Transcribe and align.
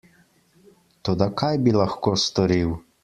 Toda 1.09 1.27
kaj 1.43 1.51
bi 1.67 1.75
lahko 1.81 2.15
storil? 2.27 2.73